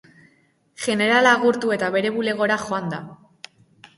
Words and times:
Jenerala 0.85 1.33
agurtu, 1.37 1.69
eta 1.77 1.91
bere 1.97 2.11
bulegora 2.17 2.57
joan 2.65 2.89
da. 2.97 3.03